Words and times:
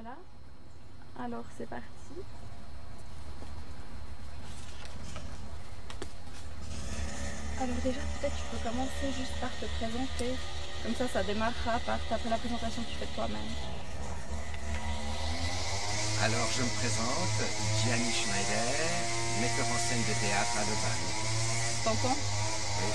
Voilà. 0.00 0.16
Alors 1.18 1.44
c'est 1.58 1.66
parti. 1.68 2.14
Alors 7.58 7.80
déjà 7.82 7.98
peut-être 7.98 8.36
tu 8.36 8.46
peux 8.52 8.62
commencer 8.62 9.10
juste 9.18 9.34
par 9.40 9.50
te 9.58 9.66
présenter. 9.66 10.38
Comme 10.84 10.94
ça 10.94 11.08
ça 11.08 11.24
démarrera 11.24 11.80
par 11.80 11.98
après 11.98 12.30
la 12.30 12.38
présentation 12.38 12.82
que 12.82 12.90
tu 12.90 12.94
fais 12.94 13.10
toi-même. 13.16 13.50
Alors 16.22 16.46
je 16.54 16.62
me 16.62 16.70
présente, 16.78 17.38
Gianni 17.82 18.12
Schneider, 18.14 18.70
metteur 19.42 19.66
en 19.66 19.78
scène 19.82 20.04
de 20.06 20.14
théâtre 20.14 20.54
à 20.58 20.62
Lausanne. 20.62 21.06
T'entends? 21.82 22.14
Oui. 22.14 22.90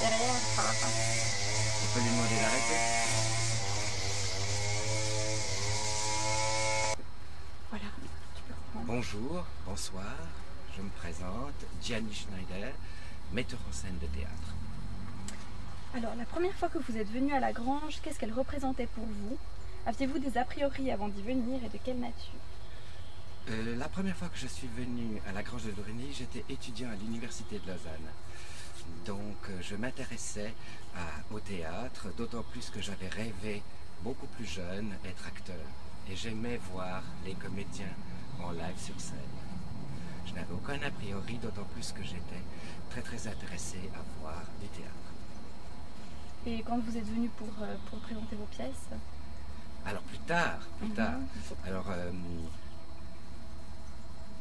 Derrière, 0.00 0.42
par. 0.56 0.74
On 0.74 1.94
peut 1.94 2.00
lui 2.00 2.10
demander 2.10 2.38
d'arrêter? 2.42 3.25
Bonjour, 8.86 9.44
bonsoir, 9.66 10.14
je 10.76 10.80
me 10.80 10.88
présente, 10.90 11.54
Gianni 11.82 12.14
Schneider, 12.14 12.72
metteur 13.32 13.58
en 13.68 13.72
scène 13.72 13.98
de 13.98 14.06
théâtre. 14.06 14.54
Alors 15.92 16.14
la 16.14 16.24
première 16.24 16.54
fois 16.54 16.68
que 16.68 16.78
vous 16.78 16.96
êtes 16.96 17.10
venu 17.10 17.32
à 17.32 17.40
la 17.40 17.52
grange, 17.52 17.98
qu'est-ce 18.00 18.16
qu'elle 18.16 18.32
représentait 18.32 18.86
pour 18.86 19.04
vous? 19.04 19.36
Aviez-vous 19.86 20.20
des 20.20 20.38
a 20.38 20.44
priori 20.44 20.92
avant 20.92 21.08
d'y 21.08 21.20
venir 21.20 21.64
et 21.64 21.68
de 21.68 21.78
quelle 21.82 21.98
nature? 21.98 22.38
Euh, 23.48 23.74
la 23.74 23.88
première 23.88 24.14
fois 24.14 24.28
que 24.28 24.38
je 24.38 24.46
suis 24.46 24.68
venu 24.68 25.20
à 25.28 25.32
la 25.32 25.42
Grange 25.42 25.64
de 25.64 25.72
Dorigny, 25.72 26.12
j'étais 26.12 26.44
étudiant 26.48 26.90
à 26.90 26.94
l'Université 26.94 27.58
de 27.58 27.66
Lausanne. 27.66 28.12
Donc 29.04 29.50
euh, 29.50 29.58
je 29.62 29.74
m'intéressais 29.74 30.54
au 31.32 31.40
théâtre, 31.40 32.06
d'autant 32.16 32.44
plus 32.44 32.70
que 32.70 32.80
j'avais 32.80 33.08
rêvé, 33.08 33.64
beaucoup 34.02 34.28
plus 34.28 34.46
jeune, 34.46 34.94
être 35.04 35.26
acteur. 35.26 35.66
Et 36.08 36.14
j'aimais 36.14 36.60
voir 36.72 37.02
les 37.24 37.34
comédiens 37.34 37.96
en 38.42 38.50
live 38.52 38.78
sur 38.78 38.98
scène. 39.00 39.16
Je 40.26 40.32
n'avais 40.34 40.52
aucun 40.52 40.80
a 40.86 40.90
priori, 40.90 41.38
d'autant 41.38 41.64
plus 41.74 41.92
que 41.92 42.02
j'étais 42.02 42.42
très 42.90 43.02
très 43.02 43.26
intéressé 43.28 43.78
à 43.94 44.02
voir 44.20 44.42
du 44.60 44.68
théâtre. 44.68 44.92
Et 46.46 46.62
quand 46.62 46.78
vous 46.78 46.96
êtes 46.96 47.06
venu 47.06 47.28
pour, 47.30 47.48
euh, 47.62 47.76
pour 47.90 47.98
présenter 48.00 48.36
vos 48.36 48.46
pièces? 48.46 48.88
Alors 49.84 50.02
plus 50.02 50.18
tard, 50.18 50.58
plus 50.78 50.88
Mhm. 50.88 50.94
tard, 50.94 51.18
Alors, 51.64 51.86
euh, 51.90 52.10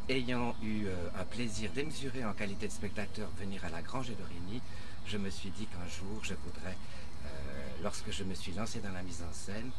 ayant 0.09 0.55
eu 0.61 0.85
euh, 0.85 1.09
un 1.19 1.23
plaisir 1.23 1.71
démesuré 1.73 2.23
en 2.25 2.33
qualité 2.33 2.67
de 2.67 2.71
spectateur 2.71 3.29
venir 3.39 3.63
à 3.65 3.69
la 3.69 3.81
Grange 3.81 4.09
de 4.09 4.13
Dorigny, 4.13 4.61
je 5.07 5.17
me 5.17 5.29
suis 5.29 5.49
dit 5.51 5.65
qu'un 5.67 5.87
jour 5.87 6.23
je 6.23 6.33
voudrais, 6.45 6.77
euh, 7.25 7.29
lorsque 7.83 8.11
je 8.11 8.23
me 8.23 8.33
suis 8.35 8.53
lancé 8.53 8.79
dans 8.79 8.91
la 8.91 9.01
mise 9.03 9.23
en 9.27 9.33
scène, 9.33 9.71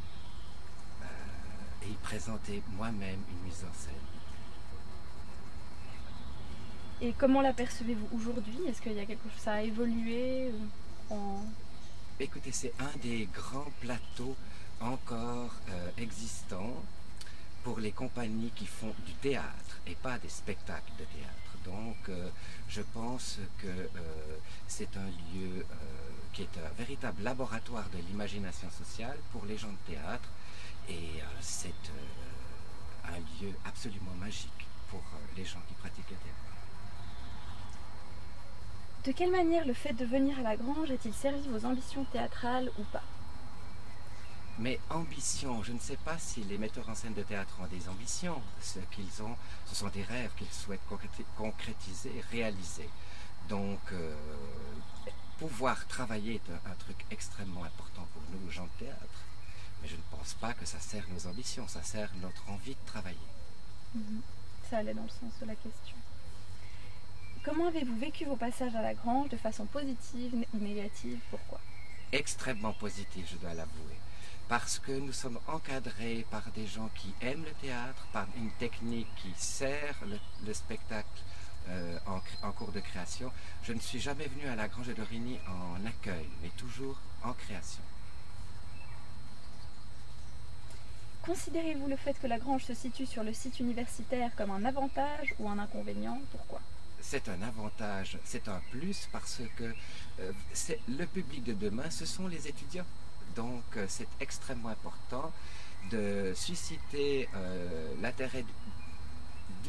y 1.86 1.94
présenter 1.94 2.62
moi-même 2.76 3.20
une 3.30 3.48
mise 3.48 3.64
en 3.64 3.74
scène. 3.74 3.94
Et 7.00 7.12
comment 7.12 7.42
l'apercevez-vous 7.42 8.08
aujourd'hui? 8.16 8.58
Est-ce 8.66 8.80
qu'il 8.80 8.94
y 8.94 9.00
a 9.00 9.06
quelque 9.06 9.28
chose, 9.28 9.42
ça 9.42 9.54
a 9.54 9.62
évolué 9.62 10.48
euh, 10.48 11.14
en... 11.14 11.44
Écoutez, 12.18 12.52
c'est 12.52 12.72
un 12.78 12.98
des 13.02 13.28
grands 13.32 13.70
plateaux 13.80 14.34
encore 14.80 15.54
euh, 15.70 15.90
existants 15.98 16.82
pour 17.62 17.80
les 17.80 17.92
compagnies 17.92 18.52
qui 18.54 18.66
font 18.66 18.94
du 19.04 19.12
théâtre 19.14 19.80
et 19.86 19.94
pas 19.94 20.18
des 20.18 20.28
spectacles 20.28 20.92
de 20.98 21.04
théâtre. 21.04 21.32
Donc, 21.64 22.08
euh, 22.08 22.30
je 22.68 22.82
pense 22.94 23.38
que 23.58 23.66
euh, 23.66 24.38
c'est 24.68 24.96
un 24.96 25.06
lieu 25.34 25.66
qui 26.32 26.42
est 26.42 26.58
un 26.58 26.72
véritable 26.78 27.22
laboratoire 27.22 27.88
de 27.90 27.98
l'imagination 28.08 28.68
sociale 28.70 29.18
pour 29.32 29.44
les 29.46 29.56
gens 29.56 29.72
de 29.72 29.94
théâtre 29.94 30.28
et 30.88 31.20
euh, 31.20 31.24
c'est 31.40 31.68
euh, 31.68 33.14
un 33.14 33.18
lieu 33.42 33.52
absolument 33.64 34.14
magique 34.20 34.66
pour 34.90 35.00
euh, 35.00 35.18
les 35.36 35.44
gens 35.44 35.60
qui 35.68 35.74
pratiquent 35.74 36.10
le 36.10 36.16
théâtre. 36.16 36.36
De 39.04 39.12
quelle 39.12 39.30
manière 39.30 39.64
le 39.66 39.74
fait 39.74 39.92
de 39.92 40.04
venir 40.04 40.38
à 40.40 40.42
la 40.42 40.56
grange 40.56 40.90
a-t-il 40.90 41.14
servi 41.14 41.46
vos 41.48 41.64
ambitions 41.64 42.04
théâtrales 42.06 42.70
ou 42.78 42.82
pas? 42.84 43.04
Mais 44.58 44.80
ambition, 44.90 45.62
je 45.62 45.72
ne 45.72 45.78
sais 45.78 45.98
pas 45.98 46.18
si 46.18 46.42
les 46.44 46.58
metteurs 46.58 46.88
en 46.88 46.94
scène 46.94 47.14
de 47.14 47.22
théâtre 47.22 47.58
ont 47.60 47.66
des 47.66 47.88
ambitions. 47.88 48.40
Ce 48.60 48.78
qu'ils 48.90 49.22
ont, 49.22 49.36
ce 49.66 49.74
sont 49.74 49.88
des 49.88 50.02
rêves 50.02 50.30
qu'ils 50.36 50.50
souhaitent 50.50 50.88
concréti- 50.90 51.26
concrétiser, 51.36 52.24
réaliser. 52.32 52.88
Donc, 53.48 53.80
euh, 53.92 54.16
pouvoir 55.38 55.86
travailler 55.86 56.36
est 56.36 56.50
un, 56.50 56.70
un 56.70 56.74
truc 56.74 57.04
extrêmement 57.10 57.64
important 57.64 58.08
pour 58.14 58.22
nous, 58.32 58.50
gens 58.50 58.64
de 58.64 58.86
théâtre. 58.86 59.20
Mais 59.82 59.88
je 59.88 59.96
ne 59.96 60.02
pense 60.10 60.34
pas 60.34 60.54
que 60.54 60.64
ça 60.64 60.80
sert 60.80 61.04
nos 61.10 61.26
ambitions, 61.26 61.66
ça 61.68 61.82
sert 61.82 62.10
notre 62.20 62.48
envie 62.50 62.74
de 62.74 62.86
travailler. 62.86 63.16
Ça 64.70 64.78
allait 64.78 64.94
dans 64.94 65.02
le 65.02 65.08
sens 65.08 65.32
de 65.40 65.46
la 65.46 65.54
question. 65.54 65.96
Comment 67.44 67.68
avez-vous 67.68 67.96
vécu 67.98 68.24
vos 68.24 68.36
passages 68.36 68.74
à 68.74 68.82
la 68.82 68.94
grange 68.94 69.28
de 69.28 69.36
façon 69.36 69.66
positive 69.66 70.34
ou 70.52 70.58
négative? 70.58 71.20
Pourquoi? 71.30 71.60
Extrêmement 72.12 72.72
positif, 72.72 73.28
je 73.30 73.36
dois 73.36 73.54
l'avouer. 73.54 73.96
Parce 74.48 74.78
que 74.78 74.92
nous 74.92 75.12
sommes 75.12 75.38
encadrés 75.48 76.26
par 76.30 76.50
des 76.52 76.66
gens 76.66 76.88
qui 76.94 77.14
aiment 77.20 77.44
le 77.44 77.52
théâtre, 77.60 78.06
par 78.12 78.26
une 78.36 78.50
technique 78.52 79.08
qui 79.16 79.32
sert 79.36 79.96
le, 80.06 80.18
le 80.46 80.54
spectacle 80.54 81.22
euh, 81.68 81.98
en, 82.42 82.52
cours 82.52 82.70
de 82.70 82.78
création. 82.78 83.32
Je 83.64 83.72
ne 83.72 83.80
suis 83.80 83.98
jamais 83.98 84.28
venu 84.28 84.46
à 84.46 84.54
la 84.54 84.68
Grange 84.68 84.94
de 84.94 85.02
Rigny 85.02 85.40
en 85.48 85.84
accueil, 85.84 86.28
mais 86.40 86.50
toujours 86.50 86.96
en 87.24 87.32
création. 87.32 87.82
Considérez-vous 91.26 91.88
le 91.88 91.96
fait 91.96 92.18
que 92.18 92.26
la 92.28 92.38
grange 92.38 92.62
se 92.64 92.74
situe 92.74 93.04
sur 93.06 93.24
le 93.24 93.32
site 93.32 93.58
universitaire 93.58 94.30
comme 94.36 94.50
un 94.52 94.64
avantage 94.64 95.34
ou 95.40 95.48
un 95.48 95.58
inconvénient? 95.58 96.20
Pourquoi? 96.30 96.60
C'est 97.00 97.28
un 97.28 97.42
avantage, 97.42 98.18
c'est 98.24 98.48
un 98.48 98.60
plus 98.70 99.08
parce 99.12 99.40
que 99.56 99.74
euh, 100.20 100.32
c'est- 100.52 100.80
le 100.88 101.04
public 101.06 101.42
de 101.44 101.52
demain, 101.52 101.90
ce 101.90 102.06
sont 102.06 102.28
les 102.28 102.46
étudiants. 102.48 102.86
Donc 103.34 103.64
euh, 103.76 103.86
c'est 103.88 104.08
extrêmement 104.20 104.68
important 104.70 105.32
de 105.90 106.32
susciter 106.34 107.28
euh, 107.34 107.92
l'intérêt 108.00 108.42
du, 108.42 108.52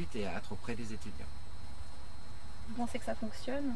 du 0.01 0.05
théâtre 0.05 0.51
auprès 0.51 0.75
des 0.75 0.93
étudiants. 0.93 1.25
Vous 2.69 2.75
pensez 2.75 2.99
que 2.99 3.05
ça 3.05 3.15
fonctionne? 3.15 3.75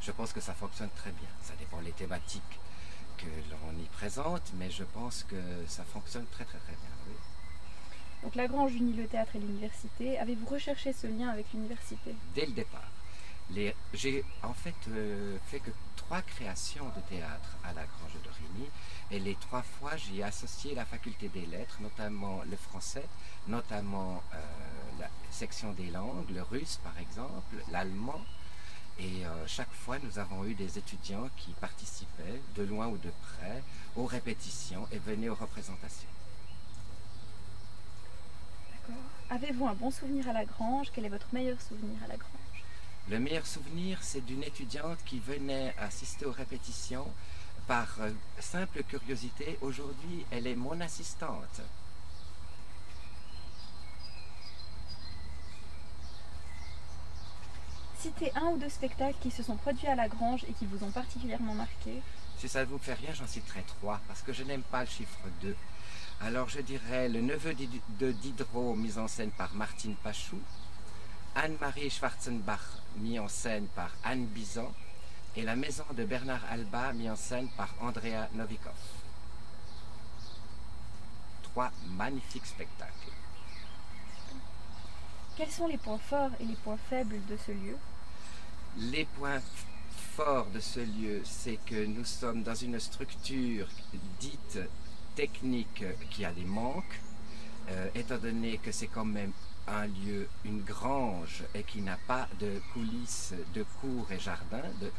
Je 0.00 0.10
pense 0.12 0.32
que 0.32 0.40
ça 0.40 0.52
fonctionne 0.54 0.90
très 0.96 1.10
bien. 1.12 1.28
Ça 1.42 1.54
dépend 1.58 1.80
des 1.80 1.92
thématiques 1.92 2.58
que 3.22 3.30
l'on 3.50 3.78
y 3.82 3.86
présente, 3.88 4.52
mais 4.58 4.70
je 4.70 4.84
pense 4.84 5.24
que 5.24 5.40
ça 5.66 5.84
fonctionne 5.84 6.26
très 6.26 6.44
très 6.44 6.58
très 6.58 6.72
bien. 6.72 6.90
oui. 7.08 7.14
Donc 8.22 8.34
la 8.34 8.46
grange 8.46 8.74
unit 8.74 8.92
le 8.94 9.06
théâtre 9.06 9.36
et 9.36 9.38
l'université. 9.40 10.18
Avez-vous 10.18 10.46
recherché 10.46 10.92
ce 10.92 11.06
lien 11.06 11.28
avec 11.28 11.46
l'université? 11.52 12.14
Dès 12.34 12.46
le 12.46 12.52
départ. 12.52 12.90
Les- 13.50 13.74
J'ai 13.92 14.24
en 14.42 14.54
fait 14.54 14.74
euh, 14.88 15.36
fait 15.46 15.58
que 15.60 15.70
trois 15.96 16.22
créations 16.22 16.86
de 16.96 17.00
théâtre 17.08 17.56
à 17.64 17.72
la 17.72 17.84
Grange 17.84 18.16
de 18.24 18.30
Rigny 18.30 18.68
et 19.10 19.18
les 19.18 19.34
trois 19.34 19.62
fois 19.62 19.96
j'y 19.96 20.20
ai 20.20 20.22
associé 20.22 20.74
la 20.74 20.84
faculté 20.84 21.28
des 21.28 21.46
lettres, 21.46 21.78
notamment 21.80 22.42
le 22.48 22.56
français, 22.56 23.04
notamment 23.48 24.22
euh, 24.34 24.38
la 25.00 25.08
section 25.30 25.72
des 25.72 25.90
langues, 25.90 26.30
le 26.30 26.42
russe 26.42 26.78
par 26.84 26.96
exemple, 26.98 27.56
l'allemand. 27.70 28.20
Et 28.98 29.24
euh, 29.24 29.46
chaque 29.46 29.72
fois 29.72 29.98
nous 30.02 30.18
avons 30.18 30.44
eu 30.44 30.54
des 30.54 30.78
étudiants 30.78 31.28
qui 31.36 31.50
participaient 31.52 32.40
de 32.56 32.62
loin 32.62 32.88
ou 32.88 32.98
de 32.98 33.10
près 33.10 33.62
aux 33.96 34.06
répétitions 34.06 34.86
et 34.92 34.98
venaient 34.98 35.28
aux 35.28 35.34
représentations. 35.34 36.08
D'accord. 38.72 39.02
Avez-vous 39.30 39.66
un 39.66 39.74
bon 39.74 39.90
souvenir 39.90 40.28
à 40.28 40.32
la 40.32 40.44
grange? 40.44 40.88
Quel 40.92 41.06
est 41.06 41.08
votre 41.08 41.32
meilleur 41.32 41.60
souvenir 41.60 41.96
à 42.04 42.08
la 42.08 42.16
grange? 42.16 42.64
Le 43.08 43.18
meilleur 43.18 43.46
souvenir, 43.46 43.98
c'est 44.02 44.24
d'une 44.24 44.44
étudiante 44.44 44.98
qui 45.04 45.18
venait 45.18 45.74
assister 45.78 46.24
aux 46.24 46.32
répétitions 46.32 47.06
par 47.66 47.88
euh, 48.00 48.10
simple 48.38 48.82
curiosité. 48.84 49.58
Aujourd'hui, 49.60 50.24
elle 50.30 50.46
est 50.46 50.54
mon 50.54 50.80
assistante. 50.80 51.60
Citez 58.02 58.32
un 58.34 58.46
ou 58.46 58.56
deux 58.56 58.68
spectacles 58.68 59.16
qui 59.20 59.30
se 59.30 59.44
sont 59.44 59.54
produits 59.54 59.86
à 59.86 59.94
la 59.94 60.08
grange 60.08 60.42
et 60.48 60.52
qui 60.54 60.66
vous 60.66 60.82
ont 60.82 60.90
particulièrement 60.90 61.54
marqué. 61.54 62.02
Si 62.36 62.48
ça 62.48 62.62
ne 62.62 62.64
vous 62.64 62.78
fait 62.78 62.94
rien, 62.94 63.14
j'en 63.14 63.28
citerai 63.28 63.62
trois, 63.62 64.00
parce 64.08 64.22
que 64.22 64.32
je 64.32 64.42
n'aime 64.42 64.64
pas 64.64 64.80
le 64.80 64.88
chiffre 64.88 65.20
2. 65.40 65.54
Alors 66.20 66.48
je 66.48 66.60
dirais 66.62 67.08
Le 67.08 67.20
neveu 67.20 67.54
de 67.54 68.10
Diderot, 68.10 68.74
mis 68.74 68.98
en 68.98 69.06
scène 69.06 69.30
par 69.30 69.54
Martine 69.54 69.94
Pachou, 69.94 70.40
Anne-Marie 71.36 71.90
Schwarzenbach, 71.90 72.82
mis 72.96 73.20
en 73.20 73.28
scène 73.28 73.68
par 73.68 73.92
Anne 74.02 74.26
Bizan, 74.26 74.72
et 75.36 75.42
La 75.42 75.54
maison 75.54 75.84
de 75.96 76.02
Bernard 76.04 76.42
Alba, 76.50 76.92
mis 76.94 77.08
en 77.08 77.14
scène 77.14 77.46
par 77.56 77.72
Andrea 77.80 78.28
Novikov. 78.34 78.74
Trois 81.44 81.70
magnifiques 81.96 82.46
spectacles. 82.46 83.12
Quels 85.36 85.52
sont 85.52 85.68
les 85.68 85.78
points 85.78 85.98
forts 85.98 86.32
et 86.40 86.44
les 86.44 86.56
points 86.56 86.80
faibles 86.90 87.24
de 87.26 87.36
ce 87.36 87.52
lieu? 87.52 87.76
Les 88.78 89.04
points 89.04 89.40
forts 90.16 90.46
de 90.54 90.60
ce 90.60 90.80
lieu, 90.80 91.20
c'est 91.24 91.58
que 91.66 91.84
nous 91.86 92.04
sommes 92.04 92.42
dans 92.42 92.54
une 92.54 92.78
structure 92.80 93.68
dite 94.20 94.58
technique 95.14 95.84
qui 96.10 96.24
a 96.24 96.32
des 96.32 96.44
manques. 96.44 97.00
euh, 97.68 97.86
étant 97.94 98.18
donné 98.18 98.58
que 98.58 98.72
c'est 98.72 98.88
quand 98.88 99.04
même 99.04 99.30
un 99.68 99.86
lieu, 99.86 100.28
une 100.44 100.62
grange, 100.62 101.44
et 101.54 101.62
qui 101.62 101.80
n'a 101.80 101.96
pas 102.08 102.26
de 102.40 102.60
coulisses, 102.72 103.34
de 103.54 103.62
cours 103.80 104.10
et 104.10 104.18
jardin, 104.18 104.64
de- 104.80 104.90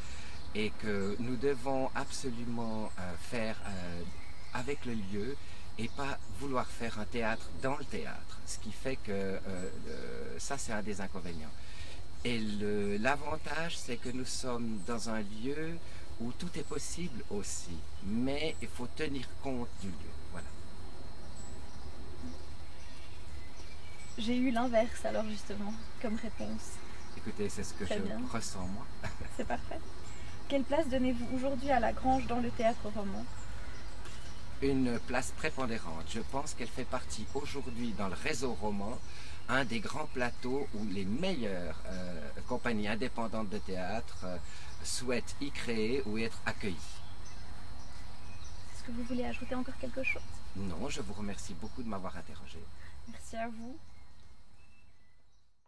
et 0.56 0.72
que 0.82 1.18
nous 1.20 1.36
devons 1.36 1.90
absolument 1.94 2.90
euh, 3.00 3.14
faire 3.20 3.58
euh, 3.68 4.02
avec 4.54 4.86
le 4.86 4.94
lieu 4.94 5.36
et 5.78 5.90
pas 5.90 6.18
vouloir 6.40 6.66
faire 6.68 6.98
un 7.00 7.06
théâtre 7.06 7.50
dans 7.62 7.76
le 7.76 7.84
théâtre. 7.84 8.40
Ce 8.46 8.58
qui 8.60 8.72
fait 8.72 8.96
que 8.96 9.40
ça, 10.38 10.58
c'est 10.58 10.72
un 10.72 10.82
des 10.84 11.02
inconvénients. 11.02 11.52
Et 12.26 12.40
l'avantage, 13.00 13.78
c'est 13.78 13.98
que 13.98 14.10
nous 14.10 14.26
sommes 14.26 14.80
dans 14.88 15.10
un 15.10 15.20
lieu 15.22 15.78
où 16.22 16.32
tout 16.32 16.50
est 16.56 16.64
possible 16.68 17.22
aussi, 17.30 17.78
mais 18.06 18.56
il 18.62 18.68
faut 18.70 18.88
tenir 18.96 19.28
compte 19.42 19.68
du 19.82 19.88
lieu. 19.88 20.14
Voilà. 20.32 20.48
J'ai 24.18 24.38
eu 24.38 24.52
l'inverse 24.52 25.04
alors 25.04 25.26
justement 25.30 25.74
comme 26.02 26.16
réponse. 26.16 26.74
Écoutez, 27.18 27.50
c'est 27.50 27.64
ce 27.64 27.74
que 27.74 27.84
Très 27.84 27.98
je 27.98 28.04
bien. 28.04 28.22
ressens 28.32 28.68
moi. 28.68 28.86
C'est 29.36 29.48
parfait. 29.48 29.80
Quelle 30.48 30.64
place 30.64 30.88
donnez-vous 30.88 31.26
aujourd'hui 31.36 31.72
à 31.72 31.80
la 31.80 31.92
grange 31.94 32.26
dans 32.28 32.40
le 32.40 32.52
théâtre 32.52 32.88
roman? 32.96 33.26
Une 34.64 34.98
place 35.08 35.34
prépondérante. 35.36 36.06
Je 36.08 36.22
pense 36.22 36.54
qu'elle 36.54 36.70
fait 36.70 36.86
partie 36.86 37.26
aujourd'hui 37.34 37.92
dans 37.98 38.08
le 38.08 38.14
réseau 38.14 38.54
roman 38.54 38.98
un 39.50 39.66
des 39.66 39.82
grands 39.82 40.06
plateaux 40.06 40.70
où 40.76 40.86
les 40.90 41.04
meilleures 41.04 41.82
euh, 41.88 42.30
compagnies 42.48 42.88
indépendantes 42.88 43.50
de 43.50 43.58
théâtre 43.58 44.20
euh, 44.24 44.38
souhaitent 44.82 45.36
y 45.42 45.52
créer 45.52 46.02
ou 46.06 46.18
y 46.18 46.24
être 46.24 46.42
accueillies. 46.46 46.78
Est-ce 48.74 48.84
que 48.84 48.92
vous 48.94 49.04
voulez 49.04 49.26
ajouter 49.26 49.54
encore 49.54 49.78
quelque 49.82 50.02
chose? 50.02 50.22
Non, 50.56 50.88
je 50.88 51.02
vous 51.02 51.14
remercie 51.14 51.54
beaucoup 51.56 51.84
de 51.84 51.90
m'avoir 51.90 52.16
interrogé. 52.16 52.64
Merci 53.12 53.36
à 53.36 53.50
vous. 53.50 53.78